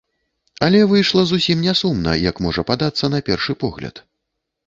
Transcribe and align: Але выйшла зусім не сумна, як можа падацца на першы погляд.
Але 0.67 0.79
выйшла 0.93 1.21
зусім 1.31 1.61
не 1.67 1.73
сумна, 1.81 2.15
як 2.29 2.35
можа 2.45 2.65
падацца 2.69 3.05
на 3.17 3.19
першы 3.27 3.57
погляд. 3.65 3.95